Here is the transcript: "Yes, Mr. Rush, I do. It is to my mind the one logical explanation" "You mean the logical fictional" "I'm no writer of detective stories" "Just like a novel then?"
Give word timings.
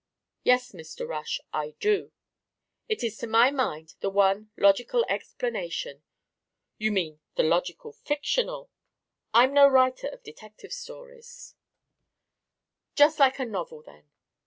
"Yes, 0.43 0.71
Mr. 0.71 1.07
Rush, 1.07 1.39
I 1.53 1.75
do. 1.79 2.11
It 2.89 3.03
is 3.03 3.17
to 3.19 3.27
my 3.27 3.51
mind 3.51 3.93
the 3.99 4.09
one 4.09 4.49
logical 4.57 5.05
explanation" 5.07 6.01
"You 6.79 6.91
mean 6.91 7.19
the 7.35 7.43
logical 7.43 7.91
fictional" 7.91 8.71
"I'm 9.35 9.53
no 9.53 9.67
writer 9.67 10.07
of 10.07 10.23
detective 10.23 10.73
stories" 10.73 11.53
"Just 12.95 13.19
like 13.19 13.37
a 13.37 13.45
novel 13.45 13.83
then?" 13.83 14.09